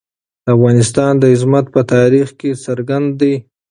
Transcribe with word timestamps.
د 0.45 0.45
افغانستان 0.57 1.13
عظمت 1.31 1.65
په 1.75 1.81
تاریخ 1.93 2.27
کې 2.39 2.51
څرګند 2.65 3.07
دی. 3.19 3.33